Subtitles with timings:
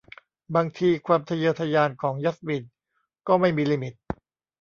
[0.55, 2.63] บางทีความทะเยอทะยานของยัสมิน
[3.27, 3.93] ก็ไม่มีลิมิต